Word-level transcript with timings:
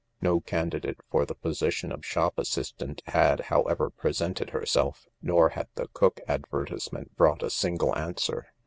No 0.19 0.39
candidate 0.41 0.97
for 1.11 1.27
the 1.27 1.35
position 1.35 1.91
of 1.91 2.03
shop 2.03 2.39
assistant 2.39 3.03
had, 3.05 3.39
however, 3.39 3.91
presented 3.91 4.49
herself. 4.49 5.05
Nor 5.21 5.49
had 5.49 5.67
the 5.75 5.89
cook 5.89 6.21
advertisement 6.27 7.15
brought 7.15 7.43
a 7.43 7.51
single 7.51 7.95
answer. 7.95 8.47